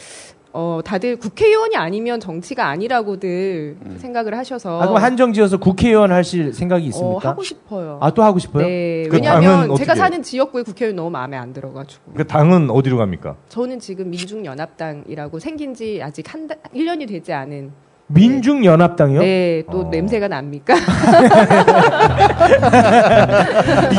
어, 0.57 0.79
다들 0.85 1.17
국회의원이 1.17 1.75
아니면 1.75 2.21
정치가 2.21 2.67
아니라고들 2.69 3.75
생각을 3.97 4.37
하셔서 4.37 4.81
아, 4.81 4.87
그럼 4.87 5.03
한정지어서 5.03 5.57
국회의원 5.57 6.13
하실 6.13 6.53
생각이 6.53 6.85
어, 6.85 6.87
있습니까? 6.87 7.27
하고 7.29 7.43
싶어요. 7.43 7.97
아 8.01 8.09
또 8.11 8.23
하고 8.23 8.39
싶어요? 8.39 8.65
네, 8.65 9.03
그 9.09 9.17
왜냐하면 9.17 9.65
어떻게 9.71 9.79
제가? 9.83 9.95
사는 9.95 10.23
지역구의 10.23 10.63
국회의원 10.63 10.95
너무 10.95 11.09
마음에 11.09 11.35
안 11.35 11.51
들어가지고. 11.51 12.13
그 12.13 12.25
당은 12.25 12.69
어디로 12.69 12.95
갑니까? 12.97 13.35
저는 13.49 13.81
지금 13.81 14.09
민중연합당이라고 14.11 15.39
생긴 15.39 15.73
지 15.73 15.99
아직 16.01 16.33
한 16.33 16.47
달, 16.47 16.57
1년이 16.73 17.09
되지 17.09 17.33
않은. 17.33 17.71
민중연합당이요? 18.07 19.19
네, 19.21 19.63
또 19.71 19.79
어. 19.79 19.89
냄새가 19.89 20.27
납니까? 20.29 20.75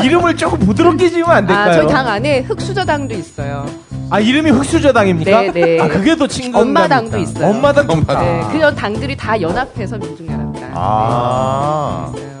이름을 0.03 0.37
조금 0.37 0.59
부드럽게 0.59 1.09
지으면 1.09 1.29
안 1.29 1.45
될까요? 1.45 1.69
아, 1.69 1.73
저희 1.73 1.87
당 1.87 2.07
안에 2.07 2.39
흑수저당도 2.39 3.13
있어요. 3.15 3.65
아, 4.09 4.19
이름이 4.21 4.49
흑수저당입니까? 4.51 5.41
네, 5.41 5.51
네. 5.51 5.79
아, 5.81 5.87
그게 5.87 6.15
더 6.15 6.27
친근. 6.27 6.61
엄마당도 6.61 7.17
있어요. 7.17 7.47
엄마당 7.49 7.87
좋다. 7.87 8.19
네, 8.21 8.41
그런 8.51 8.73
당들이 8.75 9.15
다 9.17 9.39
연합해서 9.39 9.97
민중연합당. 9.97 10.71
아. 10.73 12.11
네, 12.15 12.21
있어요. 12.21 12.37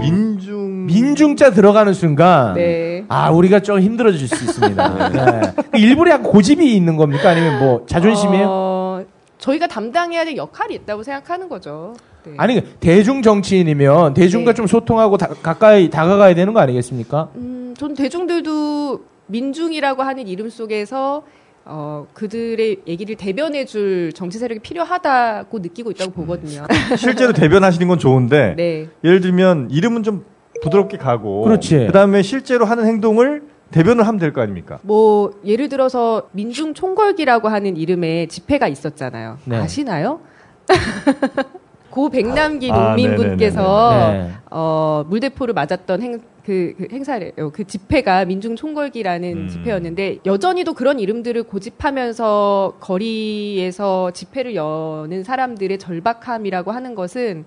민중 0.00 0.86
민중자 0.86 1.52
들어가는 1.52 1.94
순간 1.94 2.54
네. 2.54 3.04
아 3.08 3.30
우리가 3.30 3.60
좀 3.60 3.80
힘들어질 3.80 4.26
수 4.28 4.44
있습니다. 4.44 5.08
네. 5.10 5.78
일부러 5.78 6.10
약간 6.12 6.24
고집이 6.30 6.74
있는 6.76 6.96
겁니까? 6.96 7.30
아니면 7.30 7.58
뭐 7.60 7.86
자존심이에요? 7.86 8.46
어, 8.48 9.04
저희가 9.38 9.68
담당해야 9.68 10.24
될 10.24 10.36
역할이 10.36 10.74
있다고 10.74 11.02
생각하는 11.04 11.48
거죠. 11.48 11.94
네. 12.24 12.32
아니 12.36 12.60
대중 12.80 13.22
정치인이면 13.22 14.14
대중과 14.14 14.50
네. 14.52 14.54
좀 14.56 14.66
소통하고 14.66 15.16
다- 15.18 15.28
가까이 15.42 15.88
다가가야 15.88 16.34
되는 16.34 16.52
거 16.52 16.60
아니겠습니까? 16.60 17.28
음, 17.36 17.74
전 17.78 17.94
대중들도 17.94 19.00
민중이라고 19.26 20.02
하는 20.02 20.26
이름 20.28 20.50
속에서 20.50 21.22
어, 21.64 22.06
그들의 22.12 22.82
얘기를 22.88 23.14
대변해 23.16 23.64
줄 23.64 24.12
정치 24.12 24.38
세력이 24.38 24.60
필요하다고 24.60 25.58
느끼고 25.60 25.92
있다고 25.92 26.10
보거든요. 26.12 26.66
실제로 26.98 27.32
대변하시는 27.32 27.86
건 27.86 27.98
좋은데 27.98 28.54
네. 28.56 28.88
예를 29.04 29.20
들면 29.20 29.68
이름은 29.70 30.02
좀 30.02 30.24
부드럽게 30.62 30.96
가고 30.96 31.42
그렇지. 31.42 31.86
그다음에 31.86 32.22
실제로 32.22 32.64
하는 32.66 32.86
행동을 32.86 33.42
대변을 33.70 34.06
하면 34.06 34.18
될 34.18 34.32
거 34.32 34.40
아닙니까? 34.42 34.78
뭐 34.82 35.32
예를 35.44 35.68
들어서 35.68 36.28
민중 36.32 36.74
총궐기라고 36.74 37.48
하는 37.48 37.76
이름의 37.76 38.28
집회가 38.28 38.66
있었잖아요. 38.68 39.38
네. 39.44 39.56
아시나요? 39.56 40.20
고 41.90 42.08
백남기 42.08 42.70
아, 42.70 42.94
농민분께서 42.96 43.90
네네네네. 43.90 44.24
네. 44.28 44.32
어, 44.50 45.04
물대포를 45.08 45.54
맞았던 45.54 46.02
행, 46.02 46.20
그, 46.44 46.74
그 46.76 46.88
행사래요. 46.90 47.50
그 47.52 47.64
집회가 47.64 48.24
민중 48.24 48.56
총궐기라는 48.56 49.32
음. 49.44 49.48
집회였는데 49.48 50.18
여전히도 50.26 50.74
그런 50.74 50.98
이름들을 50.98 51.44
고집하면서 51.44 52.78
거리에서 52.80 54.10
집회를 54.10 54.54
여는 54.54 55.22
사람들의 55.24 55.78
절박함이라고 55.78 56.72
하는 56.72 56.94
것은 56.94 57.44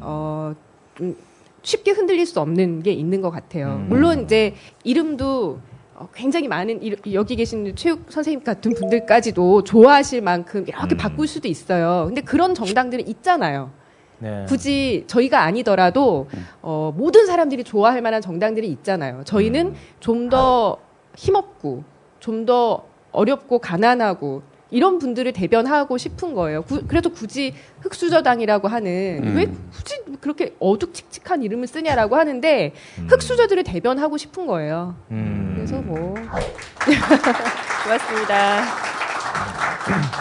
어, 0.00 0.54
좀 0.96 1.16
쉽게 1.62 1.92
흔들릴 1.92 2.26
수 2.26 2.40
없는 2.40 2.82
게 2.82 2.92
있는 2.92 3.20
것 3.22 3.30
같아요. 3.30 3.80
음. 3.82 3.86
물론 3.88 4.24
이제 4.24 4.54
이름도 4.82 5.60
어, 5.94 6.08
굉장히 6.12 6.48
많은 6.48 6.82
이- 6.82 6.92
여기 7.12 7.36
계신 7.36 7.74
체육 7.76 8.06
선생님 8.10 8.42
같은 8.42 8.74
분들까지도 8.74 9.62
좋아하실 9.62 10.22
만큼 10.22 10.64
이렇게 10.66 10.94
음. 10.94 10.96
바꿀 10.96 11.28
수도 11.28 11.46
있어요. 11.46 12.06
근데 12.06 12.20
그런 12.20 12.52
정당들은 12.54 13.06
있잖아요. 13.06 13.70
네. 14.18 14.44
굳이 14.48 15.04
저희가 15.06 15.42
아니더라도 15.42 16.28
어, 16.62 16.92
모든 16.96 17.26
사람들이 17.26 17.64
좋아할 17.64 18.00
만한 18.02 18.20
정당들이 18.22 18.68
있잖아요. 18.68 19.22
저희는 19.24 19.74
좀더 20.00 20.78
힘없고 21.16 21.84
좀 22.20 22.46
더 22.46 22.84
어렵고 23.12 23.58
가난하고 23.60 24.42
이런 24.70 24.98
분들을 24.98 25.32
대변하고 25.32 25.98
싶은 25.98 26.34
거예요. 26.34 26.62
구- 26.62 26.84
그래도 26.88 27.10
굳이 27.10 27.54
흑수저당이라고 27.80 28.66
하는 28.66 29.20
음. 29.22 29.36
왜 29.36 29.46
굳이 29.72 30.00
그렇게 30.20 30.56
어둑칙칙한 30.58 31.42
이름을 31.44 31.68
쓰냐라고 31.68 32.16
하는데 32.16 32.72
흑수저들을 33.08 33.62
대변하고 33.62 34.16
싶은 34.16 34.46
거예요. 34.48 34.96
음. 35.12 35.52
그래서 35.54 35.80
뭐 35.80 36.14
고맙습니다. 37.84 39.03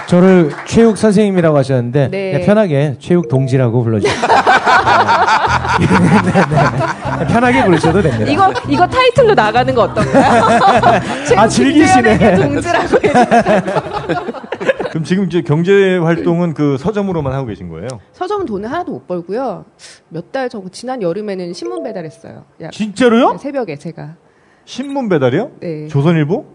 저를 0.08 0.51
최욱 0.65 0.98
선생님이라고 0.98 1.58
하셨는데 1.58 2.10
네. 2.10 2.32
그냥 2.32 2.46
편하게 2.46 2.96
최욱 3.00 3.27
동지라고 3.29 3.84
불러주세요. 3.84 4.13
네, 5.79 5.88
네, 5.88 6.41
네. 7.20 7.27
편하게 7.27 7.63
부르셔도 7.65 8.01
됩니다. 8.01 8.25
이거 8.32 8.53
이거 8.67 8.86
타이틀로 8.88 9.34
나가는 9.34 9.74
거 9.74 9.84
어떤가요? 9.84 10.60
아, 11.38 11.48
즐기시네. 11.48 12.36
동지라고 12.36 12.88
그럼 14.91 15.03
지금 15.03 15.25
이제 15.25 15.41
경제 15.41 15.98
활동은 15.98 16.53
그 16.53 16.77
서점으로만 16.77 17.34
하고 17.34 17.48
계신 17.48 17.70
거예요? 17.70 17.88
서점은 18.12 18.46
돈을 18.46 18.70
하나도 18.72 18.91
못 18.91 19.08
벌고요. 19.08 19.65
몇 20.10 20.32
달 20.32 20.50
전, 20.50 20.70
지난 20.72 21.01
여름에는 21.01 21.53
신문 21.53 21.82
배달했어요. 21.84 22.43
야, 22.62 22.70
진짜로요? 22.72 23.32
네, 23.34 23.38
새벽에 23.39 23.75
제가. 23.77 24.15
신문 24.65 25.10
배달이요? 25.10 25.51
네. 25.62 25.88
조선일보? 25.88 26.46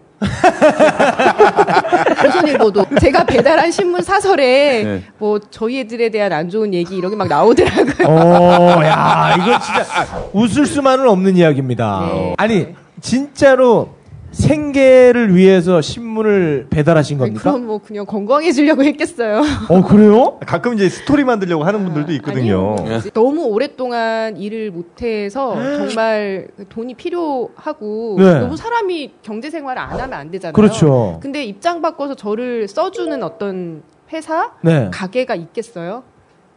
조선일보도 2.43 2.85
제가 2.99 3.23
배달한 3.25 3.71
신문 3.71 4.01
사설에 4.01 4.83
네. 4.83 5.03
뭐 5.17 5.39
저희 5.51 5.79
애들에 5.81 6.09
대한 6.09 6.31
안 6.33 6.49
좋은 6.49 6.73
얘기 6.73 6.95
이런 6.97 7.11
게 7.11 7.19
막 7.19 7.27
나오더라고요. 7.27 8.07
어, 8.07 8.85
야, 8.85 9.35
이거 9.37 9.59
진짜 9.59 9.85
웃을 10.31 10.65
수만은 10.65 11.05
없는 11.09 11.35
이야기입니다. 11.35 12.09
네. 12.13 12.35
아니, 12.37 12.67
진짜로 13.01 13.89
생계를 14.31 15.35
위해서 15.35 15.81
신문을 15.81 16.67
배달하신 16.69 17.17
겁니까? 17.17 17.41
그럼 17.41 17.65
뭐 17.65 17.79
그냥 17.79 18.05
건강해지려고 18.05 18.83
했겠어요. 18.83 19.41
어, 19.69 19.83
그래요? 19.83 20.39
가끔 20.45 20.73
이제 20.73 20.87
스토리 20.87 21.23
만들려고 21.23 21.63
하는 21.63 21.83
분들도 21.83 22.11
있거든요. 22.13 22.75
아니요. 22.79 23.01
너무 23.13 23.45
오랫동안 23.45 24.37
일을 24.37 24.71
못해서 24.71 25.55
정말 25.55 26.47
돈이 26.69 26.93
필요하고 26.93 28.15
네. 28.19 28.39
너무 28.39 28.55
사람이 28.55 29.13
경제 29.23 29.49
생활을 29.49 29.81
안 29.81 29.99
하면 29.99 30.13
안 30.13 30.31
되잖아요. 30.31 30.53
그렇죠. 30.53 31.19
근데 31.21 31.43
입장 31.43 31.81
바꿔서 31.81 32.15
저를 32.15 32.67
써주는 32.67 33.21
어떤 33.23 33.83
회사 34.11 34.51
네. 34.61 34.89
가게가 34.91 35.35
있겠어요? 35.35 36.03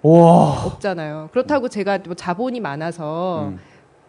와. 0.03 0.65
없잖아요. 0.67 1.29
그렇다고 1.33 1.69
제가 1.69 1.99
뭐 2.05 2.15
자본이 2.15 2.61
많아서 2.61 3.49
음. 3.53 3.59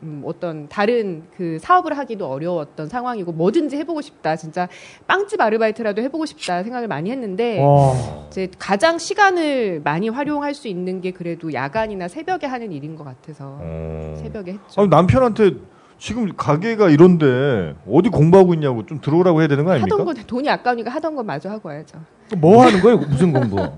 음, 0.03 0.21
어떤 0.25 0.67
다른 0.67 1.23
그 1.35 1.57
사업을 1.59 1.97
하기도 1.97 2.27
어려웠던 2.27 2.89
상황이고 2.89 3.31
뭐든지 3.31 3.77
해보고 3.77 4.01
싶다. 4.01 4.35
진짜 4.35 4.67
빵집 5.07 5.39
아르바이트라도 5.39 6.01
해보고 6.03 6.25
싶다 6.25 6.61
생각을 6.63 6.87
많이 6.87 7.09
했는데 7.09 7.61
와. 7.61 7.93
이제 8.27 8.49
가장 8.59 8.97
시간을 8.97 9.81
많이 9.83 10.09
활용할 10.09 10.53
수 10.53 10.67
있는 10.67 10.99
게 11.01 11.11
그래도 11.11 11.53
야간이나 11.53 12.09
새벽에 12.09 12.45
하는 12.45 12.71
일인 12.73 12.95
것 12.95 13.05
같아서 13.05 13.57
어. 13.61 14.15
새벽에 14.21 14.53
했죠. 14.53 14.81
아니, 14.81 14.89
남편한테 14.89 15.51
지금 15.97 16.33
가게가 16.35 16.89
이런데 16.89 17.75
어디 17.89 18.09
공부하고 18.09 18.53
있냐고 18.55 18.85
좀 18.85 18.99
들어오라고 18.99 19.39
해야 19.39 19.47
되는 19.47 19.63
거 19.63 19.71
아닙니까? 19.71 19.95
하던 19.95 20.05
거 20.05 20.13
돈이 20.27 20.49
아까우니까 20.49 20.91
하던 20.91 21.15
거 21.15 21.23
마저 21.23 21.49
하고 21.49 21.69
와야죠. 21.69 21.97
뭐 22.37 22.65
하는 22.65 22.81
거예요? 22.81 22.97
무슨 22.97 23.31
공부? 23.31 23.55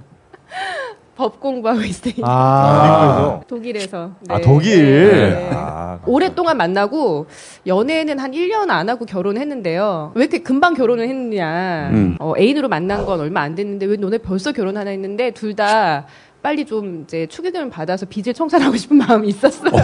법 1.16 1.40
공부하고 1.40 1.82
있으니까. 1.82 2.24
아, 2.30 3.42
독일에서. 3.48 4.12
아 4.28 4.38
네. 4.38 4.42
독일. 4.44 5.12
네. 5.30 5.50
아, 5.54 6.00
오랫동안 6.06 6.58
만나고 6.58 7.28
연애는 7.66 8.20
한 8.20 8.32
1년 8.32 8.70
안 8.70 8.90
하고 8.90 9.06
결혼했는데요. 9.06 10.12
왜 10.16 10.22
이렇게 10.24 10.40
금방 10.40 10.74
결혼을 10.74 11.08
했느냐. 11.08 11.90
음. 11.94 12.18
어, 12.20 12.34
애인으로 12.38 12.68
만난 12.68 13.06
건 13.06 13.20
얼마 13.22 13.42
안 13.42 13.56
됐는데 13.56 13.86
왜 13.86 13.96
너네 13.98 14.18
벌써 14.20 14.52
결혼하나 14.52 14.92
했는데 14.92 15.32
둘 15.32 15.56
다 15.56 16.06
빨리 16.46 16.64
좀 16.64 17.02
이제 17.04 17.26
축의금을 17.26 17.72
받아서 17.72 18.06
빚을 18.06 18.32
청산하고 18.36 18.78
싶은 18.78 18.98
마음이 19.02 19.30
있었어요. 19.30 19.74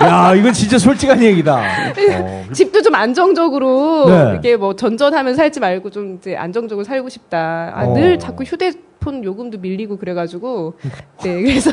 야, 0.00 0.34
이건 0.34 0.50
진짜 0.54 0.78
솔직한 0.78 1.22
얘기다. 1.22 1.56
어, 1.58 2.44
집도 2.50 2.80
좀 2.80 2.94
안정적으로 2.94 4.06
네. 4.08 4.30
이렇게 4.30 4.56
뭐 4.56 4.74
전전하면 4.74 5.34
살지 5.34 5.60
말고 5.60 5.90
좀 5.90 6.16
이제 6.16 6.34
안정적으로 6.36 6.84
살고 6.84 7.10
싶다. 7.10 7.72
아, 7.74 7.84
어. 7.84 7.92
늘 7.92 8.18
자꾸 8.18 8.44
휴대 8.44 8.72
폰 8.98 9.22
요금도 9.22 9.58
밀리고 9.58 9.98
그래가지고 9.98 10.78
네 11.22 11.42
그래서 11.44 11.70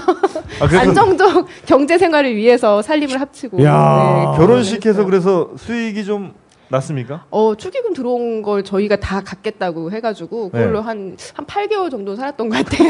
아, 0.60 0.68
그래서 0.68 0.80
안정적 0.80 1.48
경제 1.66 1.98
생활을 1.98 2.36
위해서 2.36 2.82
살림을 2.82 3.22
합치고 3.22 3.64
야. 3.64 4.34
네, 4.34 4.38
결혼식해서 4.38 5.06
그래서 5.06 5.52
수익이 5.56 6.04
좀 6.04 6.34
났습니까? 6.72 7.26
어 7.30 7.56
축의금 7.56 7.94
들어온 7.94 8.42
걸 8.42 8.64
저희가 8.64 8.96
다 8.98 9.22
갚겠다고 9.22 9.92
해가지고 9.92 10.50
그걸로 10.50 10.80
네. 10.80 10.86
한 10.86 11.18
한 11.36 11.46
8개월 11.46 11.92
정도 11.92 12.16
살았던 12.16 12.50
것 12.50 12.66
같아요. 12.66 12.90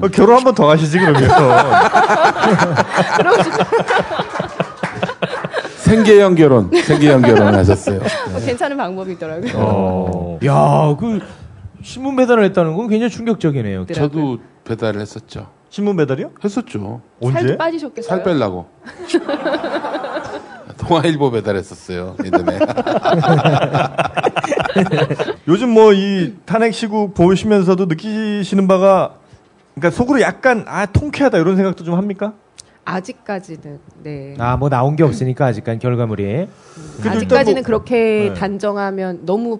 어, 0.00 0.08
결혼 0.08 0.36
한 0.36 0.44
번더 0.44 0.66
가시지 0.66 0.98
그러면. 0.98 1.28
생계형 5.78 6.34
결혼, 6.34 6.70
생계형 6.82 7.22
결혼 7.22 7.54
하셨어요. 7.54 8.00
괜찮은 8.44 8.76
방법이더라고요. 8.76 9.52
어. 9.56 10.38
야, 10.44 10.94
그 10.98 11.20
신문 11.82 12.16
배달을 12.16 12.44
했다는 12.44 12.76
건 12.76 12.88
굉장히 12.88 13.10
충격적이네요. 13.10 13.86
저도 13.86 14.38
배달을 14.64 15.00
했었죠. 15.00 15.48
신문 15.70 15.96
배달이요? 15.96 16.30
했었죠. 16.42 17.00
언제? 17.20 17.40
살도 17.40 17.58
빠지셨겠어요? 17.58 18.08
살 18.08 18.22
빼려고. 18.24 18.66
동아일보 20.78 21.30
배달했었어요. 21.30 22.16
예전에. 22.24 22.58
요즘 25.48 25.70
뭐 25.70 25.92
이 25.92 26.34
탄핵 26.44 26.72
시국 26.72 27.14
보시면서도 27.14 27.86
느끼시는 27.86 28.68
바가 28.68 29.14
그러니까 29.74 29.96
속으로 29.96 30.20
약간 30.20 30.64
아 30.68 30.86
통쾌하다 30.86 31.38
이런 31.38 31.56
생각도 31.56 31.84
좀 31.84 31.94
합니까? 31.94 32.34
아직까지는 32.84 33.80
네. 34.02 34.34
아, 34.38 34.56
뭐 34.56 34.68
나온 34.70 34.96
게 34.96 35.02
없으니까 35.02 35.46
아직까지 35.46 35.78
결과물이. 35.80 36.48
그래도 37.00 37.16
아직까지는 37.16 37.62
뭐- 37.62 37.66
그렇게 37.66 38.30
네. 38.32 38.34
단정하면 38.34 39.26
너무 39.26 39.58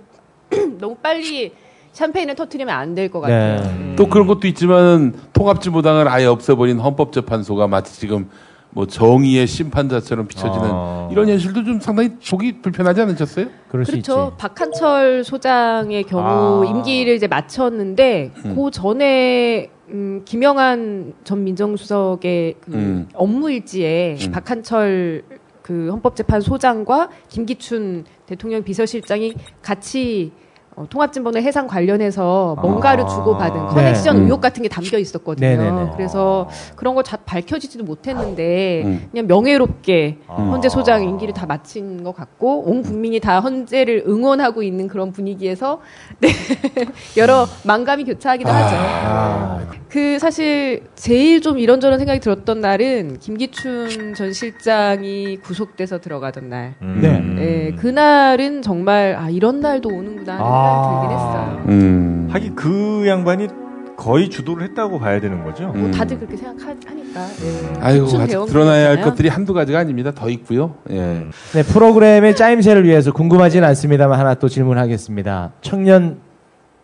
너무 0.79 0.95
빨리 0.97 1.53
샴페인을 1.99 2.35
터트리면 2.37 2.75
안 2.75 2.95
될 2.95 3.11
것 3.11 3.21
같아요. 3.21 3.61
네. 3.61 3.95
또 3.97 4.07
그런 4.09 4.27
것도 4.27 4.47
있지만 4.47 5.15
통합진보당을 5.33 6.07
아예 6.09 6.27
없애버린 6.27 6.79
헌법재판소가 6.79 7.67
마치 7.67 7.99
지금 7.99 8.29
뭐 8.71 8.87
정의의 8.87 9.47
심판자처럼 9.47 10.29
비춰지는 10.29 10.69
아. 10.71 11.09
이런 11.11 11.29
현실도 11.29 11.65
좀 11.65 11.81
상당히 11.81 12.11
보기 12.31 12.61
불편하지 12.61 13.01
않으셨어요? 13.01 13.47
그렇죠. 13.69 13.97
있지. 13.97 14.11
박한철 14.37 15.25
소장의 15.25 16.05
경우 16.05 16.65
아. 16.65 16.71
임기를 16.71 17.15
이제 17.15 17.27
마쳤는데 17.27 18.31
음. 18.45 18.55
그 18.55 18.71
전에 18.71 19.71
음, 19.91 20.23
김영한 20.25 21.15
전 21.25 21.45
민정수석의 21.45 22.55
그 22.61 22.73
음. 22.75 23.09
업무 23.15 23.51
일지에 23.51 24.17
음. 24.21 24.31
박한철 24.31 25.23
그 25.63 25.89
헌법재판 25.91 26.41
소장과 26.43 27.09
김기춘 27.29 28.05
대통령 28.27 28.63
비서실장이 28.63 29.35
같이 29.63 30.31
어, 30.79 30.87
통합진보의 30.89 31.43
해상 31.43 31.67
관련해서 31.67 32.57
뭔가를 32.63 33.03
아. 33.05 33.07
주고받은 33.09 33.61
네. 33.61 33.75
커넥션 33.75 34.17
음. 34.17 34.23
의혹 34.25 34.41
같은 34.41 34.63
게 34.63 34.69
담겨 34.69 34.97
있었거든요. 34.99 35.45
네네네. 35.47 35.91
그래서 35.97 36.49
그런 36.77 36.95
걸 36.95 37.03
잘 37.09 37.19
밝혀지지도 37.25 37.85
못했는데 37.85 38.83
음. 38.85 39.09
그냥 39.11 39.27
명예롭게 39.27 40.19
아. 40.29 40.35
헌재 40.35 40.69
소장 40.69 41.03
임기를 41.03 41.33
다 41.33 41.47
마친 41.47 42.05
것 42.05 42.15
같고 42.15 42.65
온 42.71 42.83
국민이 42.83 43.19
다 43.19 43.41
헌재를 43.41 44.05
응원하고 44.07 44.63
있는 44.63 44.89
그런 44.89 45.11
분위기에서 45.11 45.81
네 46.21 46.29
여러 47.17 47.47
망감이 47.65 48.05
교차하기도 48.05 48.49
하죠. 48.51 48.77
아, 48.77 49.61
그 49.89 50.19
사실 50.19 50.83
제일 50.95 51.41
좀 51.41 51.59
이런저런 51.59 51.99
생각이 51.99 52.21
들었던 52.21 52.61
날은 52.61 53.19
김기춘 53.21 54.15
전 54.15 54.33
실장이 54.33 55.39
구속돼서 55.39 56.01
들어가던 56.01 56.51
날. 56.51 56.75
음. 56.83 56.99
네. 57.01 57.69
예, 57.71 57.73
그날은 57.73 58.61
정말 58.63 59.17
아 59.19 59.31
이런 59.31 59.61
날도 59.61 59.89
오는구나 59.89 60.35
하는 60.35 60.45
아. 60.45 60.83
생각이 60.83 61.01
들긴 61.01 61.17
했어요. 61.17 61.65
음. 61.69 62.29
하긴 62.31 62.55
그 62.55 63.05
양반이 63.07 63.49
거의 63.97 64.29
주도를 64.29 64.69
했다고 64.69 65.01
봐야 65.01 65.21
되는 65.21 65.43
거죠. 65.43 65.73
음. 65.75 65.91
다들 65.91 66.19
그렇게 66.19 66.37
생각하니까. 66.37 67.27
예. 67.43 67.81
아이고 67.81 68.05
무슨 68.05 68.21
아직 68.21 68.39
드러나야 68.47 68.91
할. 68.91 69.01
것들이 69.01 69.29
한두 69.29 69.55
가지가 69.55 69.79
아닙니다. 69.81 70.13
더 70.15 70.29
있고요. 70.31 70.75
예. 70.91 71.25
네, 71.55 71.63
프로그램의 71.63 72.37
짜임새를 72.37 72.85
위해서 72.85 73.11
궁금하진 73.13 73.65
않습니다만 73.65 74.19
하나 74.19 74.35
또 74.35 74.49
질문하겠습니다. 74.49 75.53
청년 75.63 76.19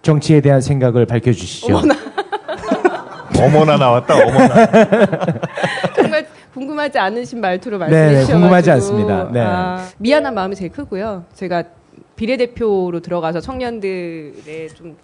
정치에 0.03 0.41
대한 0.41 0.61
생각을 0.61 1.07
밝혀주시죠. 1.07 1.77
어머나 1.77 1.95
나왔다. 3.79 4.15
어머나. 4.15 4.67
정말 5.97 6.27
궁금하지 6.53 6.99
않으신 6.99 7.41
말투로 7.41 7.79
네, 7.79 7.81
말씀해 7.81 8.01
네, 8.01 8.11
주셔가지고 8.13 8.39
궁금하지 8.39 8.71
않습니다. 8.71 9.31
네. 9.33 9.41
아, 9.41 9.89
미안한 9.99 10.35
마음이 10.35 10.55
제일 10.55 10.71
크고요. 10.71 11.25
제가 11.35 11.65
비례대표로 12.17 13.01
들어가서 13.01 13.41
청년들의 13.41 14.69
좀 14.75 14.97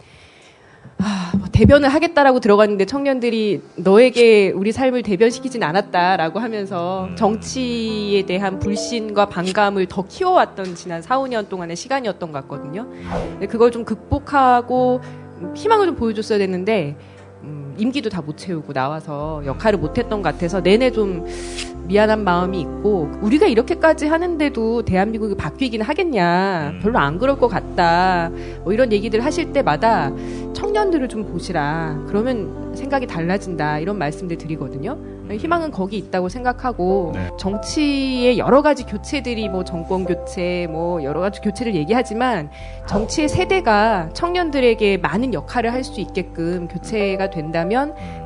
아, 1.03 1.33
뭐 1.37 1.49
대변을 1.51 1.89
하겠다라고 1.89 2.41
들어갔는데 2.41 2.85
청년들이 2.85 3.63
너에게 3.77 4.51
우리 4.51 4.71
삶을 4.71 5.03
대변시키진 5.03 5.63
않았다라고 5.63 6.39
하면서 6.41 7.09
정치에 7.17 8.23
대한 8.27 8.59
불신과 8.59 9.27
반감을 9.27 9.87
더 9.87 10.05
키워왔던 10.07 10.75
지난 10.75 11.01
4, 11.01 11.19
5년 11.21 11.49
동안의 11.49 11.77
시간이었던 11.77 12.33
것 12.33 12.43
같거든요. 12.43 12.87
근데 13.33 13.47
그걸 13.47 13.71
좀 13.71 13.85
극복하고 13.85 15.01
음, 15.39 15.55
희망을 15.57 15.87
좀 15.87 15.97
보여줬어야 15.97 16.39
됐는데 16.39 16.97
음, 17.45 17.70
임기도 17.79 18.09
다 18.11 18.21
못 18.21 18.37
채우고 18.37 18.73
나와서 18.75 19.43
역할을 19.47 19.79
못 19.79 19.97
했던 19.99 20.21
것 20.23 20.33
같아서 20.33 20.61
내내 20.61 20.91
좀 20.91 21.25
미안한 21.87 22.23
마음이 22.23 22.61
있고 22.61 23.11
우리가 23.23 23.47
이렇게까지 23.47 24.07
하는데도 24.07 24.83
대한민국이 24.83 25.35
바뀌긴 25.37 25.83
하겠냐. 25.83 26.75
별로 26.83 26.99
안 26.99 27.19
그럴 27.19 27.39
것 27.39 27.49
같다. 27.49 28.31
뭐 28.63 28.73
이런 28.73 28.93
얘기들 28.93 29.25
하실 29.25 29.53
때마다 29.53 30.13
청년들을 30.53 31.09
좀 31.09 31.25
보시라. 31.33 32.05
그러면 32.07 32.75
생각이 32.77 33.07
달라진다. 33.07 33.79
이런 33.81 33.99
말씀들 33.99 34.37
드리거든요. 34.39 34.97
희망은 35.31 35.71
거기 35.71 35.97
있다고 35.97 36.29
생각하고 36.29 37.13
네. 37.15 37.31
정치의 37.39 38.37
여러 38.39 38.63
가지 38.63 38.85
교체들이 38.85 39.49
뭐 39.49 39.63
정권 39.63 40.05
교체 40.05 40.67
뭐 40.69 41.05
여러 41.05 41.21
가지 41.21 41.41
교체를 41.41 41.77
얘기하지만 41.77 42.51
정치의 42.89 43.29
세대가 43.29 44.09
청년들에게 44.13 44.97
많은 44.97 45.33
역할을 45.33 45.73
할 45.73 45.85
수 45.85 46.01
있게끔 46.01 46.67
교체가 46.69 47.31
된다면 47.31 47.70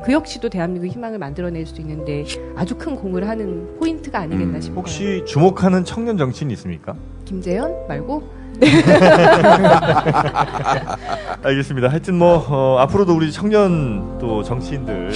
그 0.03 0.11
역시도 0.11 0.49
대한민국 0.49 0.87
희망을 0.87 1.19
만들어낼 1.19 1.65
수 1.65 1.79
있는데 1.81 2.25
아주 2.55 2.75
큰 2.75 2.95
공을 2.95 3.27
하는 3.27 3.77
포인트가 3.77 4.19
아니겠나 4.19 4.57
음, 4.57 4.61
싶어요. 4.61 4.79
혹시 4.79 5.23
주목하는 5.25 5.83
청년 5.83 6.17
정치인 6.17 6.51
있습니까? 6.51 6.95
김재현 7.25 7.87
말고 7.87 8.45
알겠습니다. 11.43 11.89
하여튼 11.89 12.17
뭐 12.17 12.45
어, 12.49 12.77
앞으로도 12.79 13.15
우리 13.15 13.31
청년 13.31 14.17
또 14.19 14.43
정치인들 14.43 15.11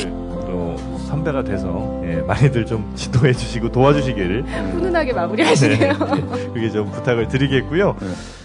또 0.45 0.75
선배가 1.09 1.43
돼서 1.43 2.01
예, 2.05 2.17
많이들 2.21 2.65
좀 2.67 2.91
지도해 2.95 3.33
주시고 3.33 3.71
도와주시기를 3.71 4.43
훈훈하게 4.43 5.13
마무리하시네요. 5.13 5.93
그게 6.53 6.69
좀 6.69 6.91
부탁을 6.91 7.27
드리겠고요. 7.27 7.95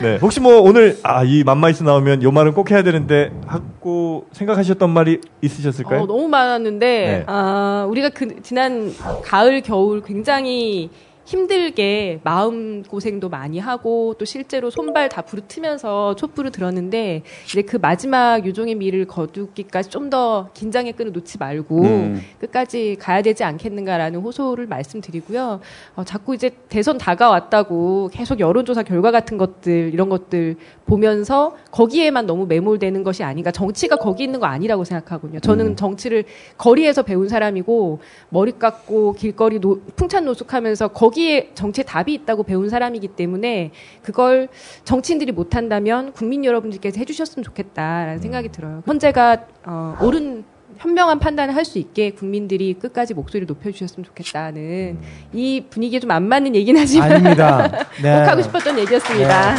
네, 0.01 0.19
혹시 0.23 0.41
뭐 0.41 0.61
오늘 0.63 0.99
아 1.03 1.25
이 1.25 1.43
맘마이스 1.45 1.83
나오면 1.83 2.23
요 2.23 2.31
말은 2.31 2.53
꼭 2.53 2.71
해야 2.71 2.83
되는데 2.83 3.33
하고 3.47 4.27
생각하셨던 4.33 4.91
말이 4.91 5.21
있으셨을까요? 5.43 6.03
어, 6.03 6.07
너무 6.07 6.29
많았는데 6.29 6.87
네. 6.87 7.25
아, 7.27 7.87
우리가 7.89 8.11
그 8.11 8.43
지난 8.43 8.93
가을 9.23 9.61
겨울 9.63 10.03
굉장히 10.03 10.91
힘들게 11.25 12.21
마음 12.23 12.83
고생도 12.83 13.29
많이 13.29 13.59
하고 13.59 14.15
또 14.19 14.25
실제로 14.25 14.71
손발 14.71 15.09
다 15.09 15.23
부르트면서 15.23 16.15
촛불을 16.17 16.51
들었는데 16.51 17.23
이제 17.47 17.63
그 17.63 17.77
마지막 17.79 18.45
유종의 18.45 18.75
미를 18.77 19.05
거두기까지 19.07 19.91
좀 19.91 20.05
더 20.11 20.51
긴장의 20.53 20.93
끈을 20.93 21.13
놓지 21.13 21.39
말고 21.39 21.81
음. 21.83 22.21
끝까지 22.39 22.97
가야 23.01 23.23
되지 23.23 23.43
않겠는가라는 23.43 24.21
호소를 24.21 24.67
말씀드리고요. 24.67 25.61
어, 25.97 26.05
자꾸 26.05 26.35
이제 26.35 26.51
대선 26.69 26.99
다가왔다고 26.99 28.11
계속 28.13 28.39
여론조사 28.39 28.83
결과 28.83 29.11
같은 29.11 29.39
것들 29.39 29.91
이런 29.95 30.11
것들 30.11 30.57
보면서 30.85 31.57
거기에만 31.71 32.27
너무 32.27 32.45
매몰되는 32.47 33.03
것이 33.03 33.23
아닌가. 33.25 33.51
정치가 33.51 33.97
거기 33.97 34.25
있는 34.25 34.41
거 34.41 34.47
아니라고 34.47 34.85
생각하거든요. 34.85 35.41
저는 35.41 35.69
음. 35.69 35.77
정치를 35.77 36.25
거리에서 36.59 37.03
배운 37.03 37.27
사람이고 37.29 38.01
머리 38.29 38.53
깎고 38.53 39.15
길거리 39.15 39.59
노- 39.59 39.81
풍찬 39.97 40.27
노숙하면서 40.27 40.89
거기 40.89 41.14
거기에 41.15 41.51
정치에 41.55 41.85
답이 41.85 42.13
있다고 42.13 42.43
배운 42.43 42.69
사람이기 42.69 43.09
때문에 43.09 43.71
그걸 44.03 44.49
정치인들이 44.85 45.33
못한다면 45.33 46.13
국민 46.13 46.45
여러분들께서 46.45 46.99
해주셨으면 46.99 47.45
좋겠다라는 47.45 48.19
생각이 48.19 48.49
들어요. 48.51 48.83
헌재가 48.87 49.39
어, 49.65 49.97
옳은 50.03 50.45
현명한 50.79 51.21
판단을 51.21 51.55
할 51.55 51.65
수 51.65 51.79
있게 51.79 52.11
국민들이 52.11 52.75
끝까지 52.75 53.15
목소리를 53.15 53.47
높여주셨으면 53.47 54.05
좋겠다는 54.05 54.99
이 55.33 55.65
분위기에 55.71 56.01
좀 56.01 56.11
안 56.11 56.27
맞는 56.29 56.55
얘기는 56.57 56.79
하지만 56.81 57.13
아닙니다. 57.13 57.69
네. 58.03 58.13
꼭 58.19 58.29
하고 58.29 58.43
싶었던 58.43 58.79
얘기였습니다. 58.81 59.55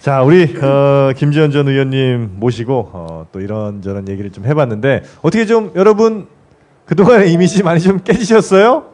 자, 0.00 0.22
우리 0.22 0.44
어, 0.60 1.12
김지현 1.16 1.50
전 1.52 1.68
의원님 1.68 2.32
모시고 2.36 2.90
어, 2.92 3.26
또 3.30 3.40
이런저런 3.40 4.08
얘기를 4.08 4.30
좀 4.32 4.46
해봤는데 4.46 5.02
어떻게 5.22 5.46
좀 5.46 5.70
여러분 5.76 6.26
그동안의 6.88 7.32
이미지 7.32 7.62
많이 7.62 7.80
좀 7.80 7.98
깨지셨어요? 8.00 8.84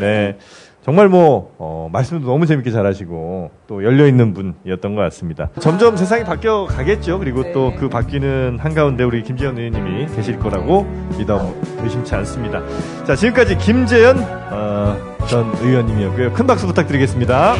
네. 0.00 0.38
정말 0.82 1.08
뭐 1.10 1.54
어, 1.58 1.90
말씀도 1.92 2.26
너무 2.26 2.46
재밌게 2.46 2.70
잘하시고 2.70 3.50
또 3.66 3.84
열려 3.84 4.06
있는 4.06 4.32
분이었던 4.32 4.94
것 4.94 5.02
같습니다. 5.02 5.50
점점 5.60 5.98
세상이 5.98 6.24
바뀌어 6.24 6.64
가겠죠. 6.64 7.18
그리고 7.18 7.52
또그 7.52 7.90
바뀌는 7.90 8.58
한 8.58 8.74
가운데 8.74 9.04
우리 9.04 9.22
김재현 9.22 9.58
의원님이 9.58 10.06
계실 10.16 10.38
거라고 10.38 10.84
믿어 11.18 11.54
의심치 11.82 12.14
않습니다. 12.14 12.62
자 13.06 13.14
지금까지 13.14 13.58
김재현 13.58 14.16
어, 14.50 14.96
전 15.28 15.52
의원님이었고요. 15.60 16.32
큰 16.32 16.46
박수 16.46 16.66
부탁드리겠습니다. 16.66 17.56